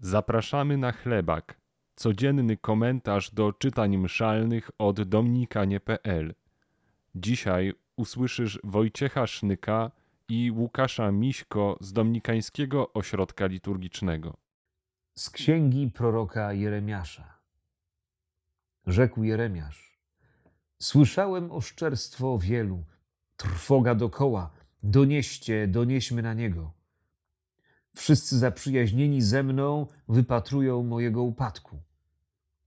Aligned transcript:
Zapraszamy 0.00 0.76
na 0.76 0.92
chlebak. 0.92 1.60
Codzienny 1.96 2.56
komentarz 2.56 3.30
do 3.30 3.52
czytań 3.52 3.96
mszalnych 3.96 4.70
od 4.78 5.02
dominikanie.pl. 5.02 6.34
Dzisiaj 7.14 7.72
usłyszysz 7.96 8.60
Wojciecha 8.64 9.26
Sznyka 9.26 9.90
i 10.28 10.50
Łukasza 10.50 11.12
Miśko 11.12 11.76
z 11.80 11.92
Dominikańskiego 11.92 12.92
Ośrodka 12.92 13.46
Liturgicznego. 13.46 14.36
Z 15.14 15.30
księgi 15.30 15.90
proroka 15.90 16.52
Jeremiasza. 16.52 17.38
Rzekł 18.86 19.22
Jeremiasz: 19.22 19.98
Słyszałem 20.78 21.52
oszczerstwo 21.52 22.38
wielu, 22.38 22.84
trwoga 23.36 23.94
dokoła, 23.94 24.50
donieście, 24.82 25.68
donieśmy 25.68 26.22
na 26.22 26.34
niego. 26.34 26.79
Wszyscy 27.94 28.38
zaprzyjaźnieni 28.38 29.22
ze 29.22 29.42
mną 29.42 29.86
wypatrują 30.08 30.82
mojego 30.82 31.22
upadku. 31.22 31.78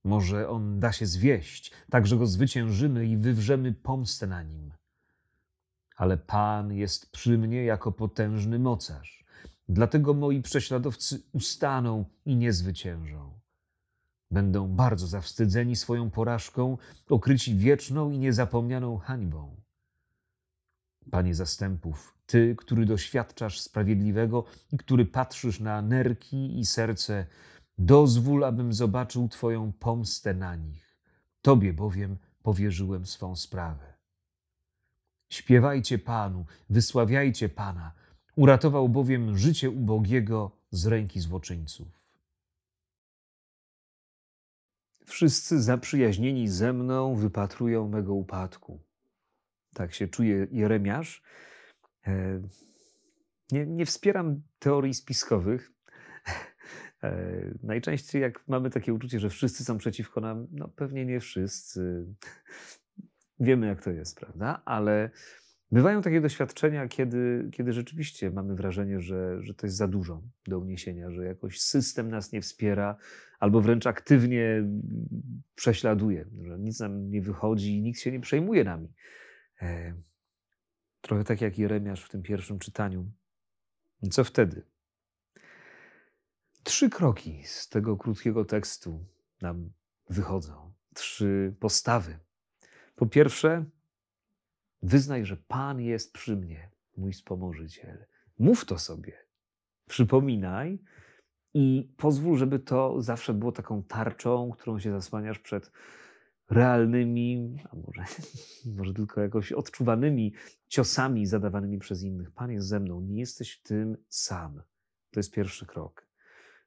Może 0.03 0.49
on 0.49 0.79
da 0.79 0.91
się 0.91 1.05
zwieść, 1.05 1.71
tak 1.89 2.07
że 2.07 2.17
go 2.17 2.27
zwyciężymy 2.27 3.05
i 3.05 3.17
wywrzemy 3.17 3.73
pomstę 3.73 4.27
na 4.27 4.43
nim. 4.43 4.71
Ale 5.95 6.17
Pan 6.17 6.73
jest 6.73 7.11
przy 7.11 7.37
mnie 7.37 7.63
jako 7.63 7.91
potężny 7.91 8.59
mocarz. 8.59 9.25
Dlatego 9.69 10.13
moi 10.13 10.41
prześladowcy 10.41 11.21
ustaną 11.33 12.05
i 12.25 12.35
nie 12.35 12.53
zwyciężą. 12.53 13.39
Będą 14.31 14.67
bardzo 14.67 15.07
zawstydzeni 15.07 15.75
swoją 15.75 16.09
porażką, 16.11 16.77
okryci 17.09 17.55
wieczną 17.55 18.11
i 18.11 18.19
niezapomnianą 18.19 18.97
hańbą. 18.97 19.62
Panie 21.11 21.35
zastępów, 21.35 22.17
Ty, 22.25 22.55
który 22.57 22.85
doświadczasz 22.85 23.59
sprawiedliwego 23.59 24.45
i 24.71 24.77
który 24.77 25.05
patrzysz 25.05 25.59
na 25.59 25.81
nerki 25.81 26.59
i 26.59 26.65
serce, 26.65 27.25
dozwól, 27.77 28.43
abym 28.43 28.73
zobaczył 28.73 29.29
Twoją 29.29 29.71
pomstę 29.71 30.33
na 30.33 30.55
nich. 30.55 30.97
Tobie 31.41 31.73
bowiem 31.73 32.17
powierzyłem 32.43 33.05
swą 33.05 33.35
sprawę. 33.35 33.93
Śpiewajcie 35.29 35.99
Panu, 35.99 36.45
wysławiajcie 36.69 37.49
Pana, 37.49 37.91
uratował 38.35 38.89
bowiem 38.89 39.37
życie 39.37 39.69
ubogiego 39.69 40.51
z 40.71 40.85
ręki 40.85 41.19
złoczyńców. 41.19 42.03
Wszyscy 45.05 45.61
zaprzyjaźnieni 45.61 46.47
ze 46.47 46.73
mną 46.73 47.15
wypatrują 47.15 47.87
mego 47.89 48.13
upadku. 48.13 48.79
Tak 49.73 49.93
się 49.93 50.07
czuje 50.07 50.47
Jeremiasz. 50.51 51.23
E, 52.07 52.41
nie, 53.51 53.65
nie 53.65 53.85
wspieram 53.85 54.41
teorii 54.59 54.93
spiskowych. 54.93 55.71
E, 57.03 57.53
najczęściej, 57.63 58.21
jak 58.21 58.47
mamy 58.47 58.69
takie 58.69 58.93
uczucie, 58.93 59.19
że 59.19 59.29
wszyscy 59.29 59.63
są 59.63 59.77
przeciwko 59.77 60.21
nam, 60.21 60.47
no 60.51 60.67
pewnie 60.67 61.05
nie 61.05 61.19
wszyscy. 61.19 62.05
Wiemy, 63.39 63.67
jak 63.67 63.83
to 63.83 63.91
jest, 63.91 64.19
prawda? 64.19 64.61
Ale 64.65 65.09
bywają 65.71 66.01
takie 66.01 66.21
doświadczenia, 66.21 66.87
kiedy, 66.87 67.49
kiedy 67.51 67.73
rzeczywiście 67.73 68.31
mamy 68.31 68.55
wrażenie, 68.55 69.01
że, 69.01 69.43
że 69.43 69.53
to 69.53 69.67
jest 69.67 69.77
za 69.77 69.87
dużo 69.87 70.21
do 70.47 70.59
uniesienia, 70.59 71.11
że 71.11 71.25
jakoś 71.25 71.59
system 71.59 72.09
nas 72.09 72.31
nie 72.31 72.41
wspiera, 72.41 72.97
albo 73.39 73.61
wręcz 73.61 73.87
aktywnie 73.87 74.69
prześladuje, 75.55 76.25
że 76.41 76.59
nic 76.59 76.79
nam 76.79 77.09
nie 77.09 77.21
wychodzi 77.21 77.77
i 77.77 77.81
nikt 77.81 77.99
się 77.99 78.11
nie 78.11 78.19
przejmuje 78.19 78.63
nami. 78.63 78.93
E, 79.63 79.93
trochę 81.01 81.23
tak 81.23 81.41
jak 81.41 81.57
Jeremiasz 81.57 82.03
w 82.03 82.09
tym 82.09 82.23
pierwszym 82.23 82.59
czytaniu. 82.59 83.11
Co 84.11 84.23
wtedy? 84.23 84.65
Trzy 86.63 86.89
kroki 86.89 87.43
z 87.45 87.69
tego 87.69 87.97
krótkiego 87.97 88.45
tekstu 88.45 89.05
nam 89.41 89.71
wychodzą. 90.09 90.73
Trzy 90.93 91.55
postawy. 91.59 92.19
Po 92.95 93.05
pierwsze, 93.05 93.65
wyznaj, 94.81 95.25
że 95.25 95.37
Pan 95.37 95.81
jest 95.81 96.13
przy 96.13 96.35
mnie, 96.35 96.69
mój 96.97 97.13
wspomożyciel. 97.13 98.05
Mów 98.39 98.65
to 98.65 98.79
sobie. 98.79 99.13
Przypominaj 99.87 100.79
i 101.53 101.93
pozwól, 101.97 102.37
żeby 102.37 102.59
to 102.59 103.01
zawsze 103.01 103.33
było 103.33 103.51
taką 103.51 103.83
tarczą, 103.83 104.51
którą 104.51 104.79
się 104.79 104.91
zasłaniasz 104.91 105.39
przed 105.39 105.71
realnymi, 106.49 107.63
a 107.71 107.75
może, 107.75 108.03
może 108.77 108.93
tylko 108.93 109.21
jakoś 109.21 109.51
odczuwanymi 109.51 110.33
ciosami 110.67 111.25
zadawanymi 111.25 111.79
przez 111.79 112.03
innych. 112.03 112.31
Pan 112.31 112.51
jest 112.51 112.67
ze 112.67 112.79
mną, 112.79 113.01
nie 113.01 113.19
jesteś 113.19 113.61
tym 113.61 113.97
sam. 114.09 114.61
To 115.11 115.19
jest 115.19 115.31
pierwszy 115.31 115.65
krok. 115.65 116.07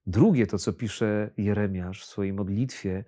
Drugie, 0.07 0.47
to 0.47 0.59
co 0.59 0.73
pisze 0.73 1.31
Jeremiasz 1.37 2.03
w 2.03 2.07
swojej 2.07 2.33
modlitwie, 2.33 3.05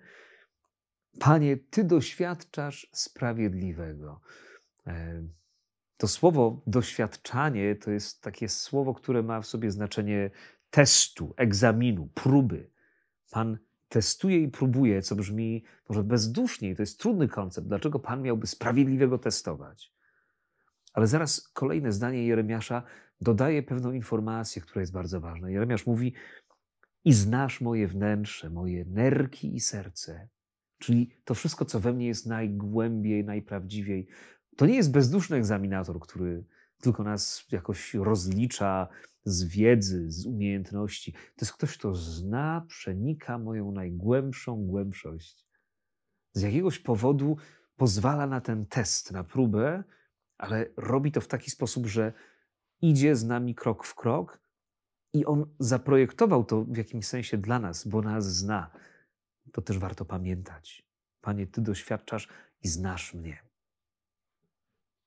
Panie, 1.21 1.57
Ty 1.57 1.85
doświadczasz 1.85 2.91
sprawiedliwego. 2.93 4.21
E, 4.87 5.23
to 5.97 6.09
słowo 6.09 6.63
doświadczanie 6.67 7.77
to 7.77 7.91
jest 7.91 8.23
takie 8.23 8.49
słowo, 8.49 8.95
które 8.95 9.23
ma 9.23 9.41
w 9.41 9.47
sobie 9.47 9.71
znaczenie 9.71 10.31
testu, 10.71 11.35
egzaminu, 11.37 12.09
próby. 12.15 12.71
Pan 13.31 13.59
testuje 13.89 14.43
i 14.43 14.49
próbuje, 14.49 15.03
co 15.03 15.17
brzmi 15.17 15.65
może 15.89 16.05
bezduszniej. 16.05 16.77
To 16.77 16.83
jest 16.83 17.01
trudny 17.01 17.29
koncept. 17.29 17.69
Dlaczego 17.69 17.99
Pan 17.99 18.23
miałby 18.23 18.47
sprawiedliwego 18.47 19.19
testować? 19.19 19.93
Ale 20.93 21.07
zaraz 21.07 21.49
kolejne 21.49 21.93
zdanie 21.93 22.27
Jeremiasza 22.27 22.83
dodaje 23.21 23.63
pewną 23.63 23.93
informację, 23.93 24.63
która 24.63 24.81
jest 24.81 24.93
bardzo 24.93 25.21
ważna. 25.21 25.51
Jeremiasz 25.51 25.87
mówi: 25.87 26.15
I 27.05 27.13
znasz 27.13 27.61
moje 27.61 27.89
wnętrze, 27.89 28.51
moje 28.51 28.85
nerki 28.85 29.55
i 29.57 29.61
serce. 29.61 30.29
Czyli 30.79 31.11
to 31.25 31.35
wszystko, 31.35 31.65
co 31.65 31.81
we 31.81 31.93
mnie 31.93 32.07
jest 32.07 32.27
najgłębiej, 32.27 33.25
najprawdziwiej. 33.25 34.07
To 34.57 34.67
nie 34.67 34.77
jest 34.77 34.93
bezduszny 34.93 35.37
egzaminator, 35.37 36.01
który 36.01 36.45
tylko 36.81 37.05
nas 37.05 37.47
jakoś 37.53 37.95
rozlicza 37.95 38.89
z 39.29 39.45
wiedzy, 39.45 40.11
z 40.11 40.27
umiejętności. 40.27 41.13
To 41.13 41.41
jest 41.41 41.53
ktoś, 41.53 41.79
kto 41.79 41.95
zna, 41.95 42.65
przenika 42.69 43.39
moją 43.39 43.73
najgłębszą 43.73 44.67
głębszość. 44.67 45.47
Z 46.33 46.43
jakiegoś 46.43 46.79
powodu 46.79 47.37
pozwala 47.77 48.27
na 48.27 48.41
ten 48.41 48.67
test, 48.67 49.13
na 49.13 49.25
próbę, 49.25 49.85
ale 50.39 50.67
robi 50.77 51.13
to 51.13 51.21
w 51.21 51.29
taki 51.29 51.51
sposób, 51.51 51.87
że 51.87 52.13
idzie 52.81 53.17
z 53.17 53.25
nami 53.25 53.55
krok 53.55 53.85
w 53.85 53.95
krok 53.95 54.41
i 55.13 55.27
on 55.27 55.47
zaprojektował 55.59 56.45
to 56.45 56.65
w 56.65 56.77
jakimś 56.77 57.07
sensie 57.07 57.39
dla 57.39 57.59
nas, 57.59 57.89
bo 57.89 58.03
nas 58.03 58.37
zna. 58.37 58.71
To 59.53 59.63
też 59.63 59.79
warto 59.79 60.05
pamiętać. 60.05 60.89
Panie, 61.21 61.47
Ty 61.47 61.61
doświadczasz 61.61 62.29
i 62.63 62.69
znasz 62.69 63.15
mnie. 63.15 63.48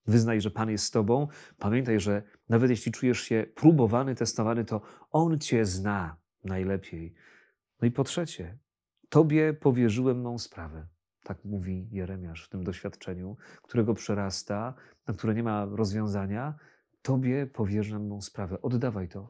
Wyznaj, 0.07 0.41
że 0.41 0.51
Pan 0.51 0.69
jest 0.69 0.85
z 0.85 0.91
Tobą. 0.91 1.27
Pamiętaj, 1.57 1.99
że 1.99 2.23
nawet 2.49 2.69
jeśli 2.69 2.91
czujesz 2.91 3.21
się 3.21 3.45
próbowany, 3.55 4.15
testowany, 4.15 4.65
to 4.65 4.81
On 5.11 5.39
Cię 5.39 5.65
zna 5.65 6.17
najlepiej. 6.43 7.13
No 7.81 7.87
i 7.87 7.91
po 7.91 8.03
trzecie, 8.03 8.57
Tobie 9.09 9.53
powierzyłem 9.53 10.21
mą 10.21 10.39
sprawę. 10.39 10.87
Tak 11.23 11.45
mówi 11.45 11.89
Jeremiasz 11.91 12.45
w 12.45 12.49
tym 12.49 12.63
doświadczeniu, 12.63 13.37
którego 13.61 13.93
przerasta, 13.93 14.73
na 15.07 15.13
które 15.13 15.33
nie 15.33 15.43
ma 15.43 15.65
rozwiązania. 15.65 16.55
Tobie 17.01 17.47
powierzam 17.47 18.07
mą 18.07 18.21
sprawę. 18.21 18.61
Oddawaj 18.61 19.07
to. 19.07 19.29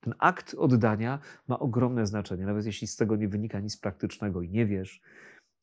Ten 0.00 0.14
akt 0.18 0.54
oddania 0.58 1.18
ma 1.48 1.58
ogromne 1.58 2.06
znaczenie, 2.06 2.46
nawet 2.46 2.66
jeśli 2.66 2.86
z 2.86 2.96
tego 2.96 3.16
nie 3.16 3.28
wynika 3.28 3.60
nic 3.60 3.76
praktycznego 3.76 4.42
i 4.42 4.50
nie 4.50 4.66
wiesz, 4.66 5.00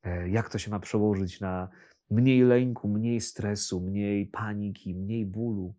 e, 0.04 0.30
jak 0.30 0.50
to 0.50 0.58
się 0.58 0.72
ma 0.72 0.80
przełożyć 0.80 1.40
na 1.40 1.70
mniej 2.14 2.42
lęku, 2.42 2.88
mniej 2.88 3.22
stresu, 3.22 3.82
mniej 3.82 4.28
paniki, 4.28 4.96
mniej 4.96 5.26
bólu. 5.26 5.76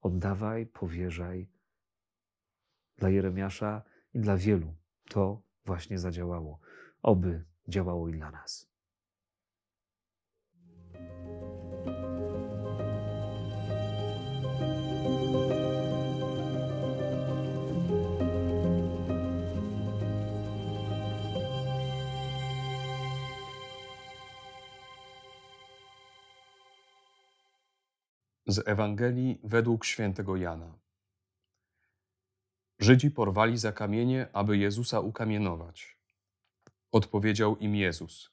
Oddawaj, 0.00 0.66
powierzaj. 0.66 1.48
Dla 2.96 3.08
Jeremiasza 3.10 3.82
i 4.14 4.20
dla 4.20 4.36
wielu 4.36 4.74
to 5.08 5.42
właśnie 5.64 5.98
zadziałało. 5.98 6.60
Oby 7.02 7.44
działało 7.68 8.08
i 8.08 8.12
dla 8.12 8.30
nas. 8.30 8.71
Z 28.52 28.68
Ewangelii 28.68 29.40
według 29.44 29.84
świętego 29.84 30.36
Jana. 30.36 30.78
Żydzi 32.78 33.10
porwali 33.10 33.58
za 33.58 33.72
kamienie, 33.72 34.26
aby 34.32 34.58
Jezusa 34.58 35.00
ukamienować. 35.00 35.98
Odpowiedział 36.90 37.56
im 37.56 37.76
Jezus: 37.76 38.30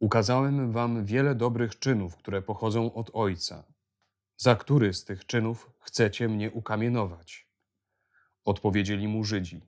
Ukazałem 0.00 0.72
wam 0.72 1.04
wiele 1.04 1.34
dobrych 1.34 1.78
czynów, 1.78 2.16
które 2.16 2.42
pochodzą 2.42 2.94
od 2.94 3.10
Ojca. 3.12 3.64
Za 4.36 4.56
który 4.56 4.94
z 4.94 5.04
tych 5.04 5.26
czynów 5.26 5.70
chcecie 5.80 6.28
mnie 6.28 6.50
ukamienować? 6.50 7.48
Odpowiedzieli 8.44 9.08
mu 9.08 9.24
Żydzi: 9.24 9.60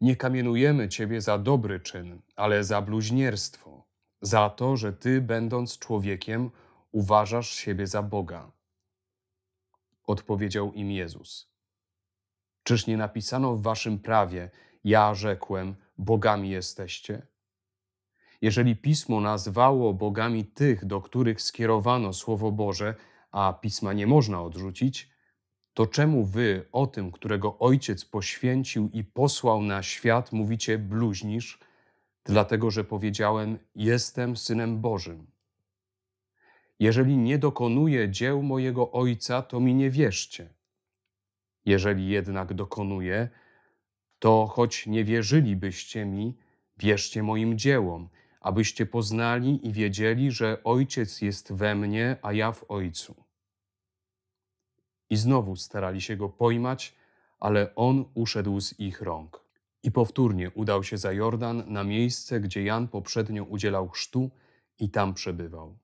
nie 0.00 0.16
kamienujemy 0.16 0.88
Ciebie 0.88 1.20
za 1.20 1.38
dobry 1.38 1.80
czyn, 1.80 2.22
ale 2.36 2.64
za 2.64 2.82
bluźnierstwo, 2.82 3.84
za 4.22 4.50
to, 4.50 4.76
że 4.76 4.92
Ty, 4.92 5.20
będąc 5.20 5.78
człowiekiem, 5.78 6.50
uważasz 6.92 7.50
siebie 7.50 7.86
za 7.86 8.02
Boga. 8.02 8.55
Odpowiedział 10.06 10.72
im 10.72 10.90
Jezus. 10.90 11.50
Czyż 12.62 12.86
nie 12.86 12.96
napisano 12.96 13.56
w 13.56 13.62
Waszym 13.62 13.98
prawie, 13.98 14.50
ja 14.84 15.14
rzekłem, 15.14 15.74
bogami 15.98 16.50
jesteście? 16.50 17.26
Jeżeli 18.42 18.76
pismo 18.76 19.20
nazwało 19.20 19.94
bogami 19.94 20.44
tych, 20.44 20.84
do 20.84 21.00
których 21.00 21.42
skierowano 21.42 22.12
Słowo 22.12 22.52
Boże, 22.52 22.94
a 23.30 23.52
pisma 23.60 23.92
nie 23.92 24.06
można 24.06 24.42
odrzucić, 24.42 25.10
to 25.74 25.86
czemu 25.86 26.24
wy 26.24 26.68
o 26.72 26.86
tym, 26.86 27.12
którego 27.12 27.58
ojciec 27.58 28.04
poświęcił 28.04 28.90
i 28.92 29.04
posłał 29.04 29.62
na 29.62 29.82
świat, 29.82 30.32
mówicie 30.32 30.78
bluźnisz, 30.78 31.58
dlatego 32.24 32.70
że 32.70 32.84
powiedziałem: 32.84 33.58
Jestem 33.74 34.36
synem 34.36 34.80
Bożym? 34.80 35.35
Jeżeli 36.78 37.16
nie 37.16 37.38
dokonuję 37.38 38.10
dzieł 38.10 38.42
mojego 38.42 38.92
ojca, 38.92 39.42
to 39.42 39.60
mi 39.60 39.74
nie 39.74 39.90
wierzcie. 39.90 40.48
Jeżeli 41.64 42.08
jednak 42.08 42.54
dokonuję, 42.54 43.28
to 44.18 44.46
choć 44.46 44.86
nie 44.86 45.04
wierzylibyście 45.04 46.04
mi, 46.04 46.36
wierzcie 46.76 47.22
moim 47.22 47.58
dziełom, 47.58 48.08
abyście 48.40 48.86
poznali 48.86 49.66
i 49.68 49.72
wiedzieli, 49.72 50.30
że 50.30 50.64
ojciec 50.64 51.20
jest 51.22 51.52
we 51.52 51.74
mnie, 51.74 52.16
a 52.22 52.32
ja 52.32 52.52
w 52.52 52.70
ojcu. 52.70 53.14
I 55.10 55.16
znowu 55.16 55.56
starali 55.56 56.00
się 56.00 56.16
go 56.16 56.28
pojmać, 56.28 56.94
ale 57.40 57.74
on 57.74 58.04
uszedł 58.14 58.60
z 58.60 58.80
ich 58.80 59.00
rąk. 59.00 59.44
I 59.82 59.90
powtórnie 59.90 60.50
udał 60.50 60.84
się 60.84 60.98
za 60.98 61.12
Jordan 61.12 61.64
na 61.66 61.84
miejsce, 61.84 62.40
gdzie 62.40 62.62
Jan 62.62 62.88
poprzednio 62.88 63.44
udzielał 63.44 63.88
chrztu 63.88 64.30
i 64.78 64.90
tam 64.90 65.14
przebywał. 65.14 65.78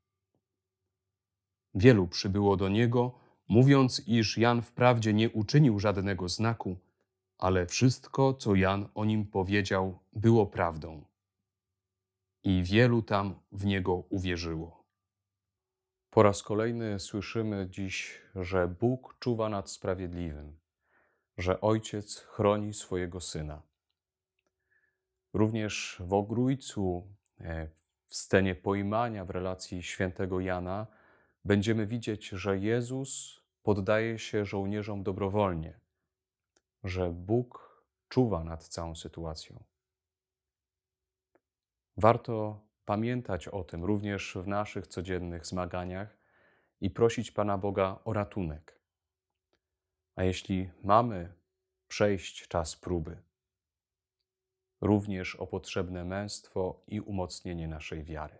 Wielu 1.75 2.07
przybyło 2.07 2.57
do 2.57 2.69
niego, 2.69 3.19
mówiąc, 3.49 4.03
iż 4.07 4.39
Jan 4.39 4.63
wprawdzie 4.63 5.13
nie 5.13 5.31
uczynił 5.31 5.79
żadnego 5.79 6.29
znaku, 6.29 6.77
ale 7.39 7.67
wszystko, 7.67 8.35
co 8.35 8.55
Jan 8.55 8.89
o 8.95 9.05
nim 9.05 9.27
powiedział, 9.27 9.99
było 10.13 10.47
prawdą. 10.47 11.05
I 12.45 12.63
wielu 12.63 13.03
tam 13.03 13.35
w 13.53 13.65
niego 13.65 13.95
uwierzyło. 13.95 14.85
Po 16.11 16.23
raz 16.23 16.43
kolejny 16.43 17.01
słyszymy 17.01 17.67
dziś, 17.71 18.23
że 18.35 18.69
Bóg 18.69 19.17
czuwa 19.19 19.49
nad 19.49 19.71
sprawiedliwym, 19.71 20.59
że 21.39 21.61
Ojciec 21.61 22.19
chroni 22.19 22.75
swojego 22.75 23.21
Syna. 23.21 23.63
Również 25.33 26.03
w 26.07 26.13
Ogrójcu, 26.13 27.09
e, 27.41 27.69
w 28.07 28.17
scenie 28.17 28.55
pojmania 28.55 29.25
w 29.25 29.31
relacji 29.31 29.83
świętego 29.83 30.41
Jana, 30.41 30.87
będziemy 31.44 31.87
widzieć, 31.87 32.29
że 32.29 32.59
Jezus 32.59 33.41
poddaje 33.62 34.19
się 34.19 34.44
żołnierzom 34.44 35.03
dobrowolnie, 35.03 35.81
że 36.85 37.11
Bóg 37.11 37.73
czuwa 38.09 38.44
nad 38.44 38.69
całą 38.69 38.94
sytuacją. 38.94 39.65
Warto 41.97 42.61
pamiętać 42.85 43.49
o 43.49 43.65
tym 43.65 43.85
również 43.85 44.35
w 44.35 44.47
naszych 44.47 44.87
codziennych 44.87 45.47
zmaganiach 45.47 46.17
i 46.81 46.91
prosić 46.91 47.31
Pana 47.31 47.59
Boga 47.59 47.99
o 48.05 48.12
ratunek. 48.12 48.81
A 50.17 50.25
jeśli 50.25 50.71
mamy 50.83 51.33
przejść 51.89 52.49
czas 52.49 52.77
próby, 52.77 53.23
również 54.81 55.37
o 55.37 55.47
potrzebne 55.47 56.05
męstwo 56.05 56.83
i 56.87 57.00
umocnienie 57.00 57.69
naszej 57.69 58.05
wiary. 58.05 58.39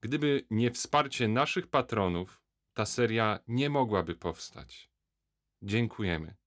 Gdyby 0.00 0.46
nie 0.50 0.70
wsparcie 0.70 1.28
naszych 1.28 1.66
patronów, 1.66 2.42
ta 2.74 2.86
seria 2.86 3.38
nie 3.48 3.70
mogłaby 3.70 4.14
powstać. 4.14 4.90
Dziękujemy. 5.62 6.39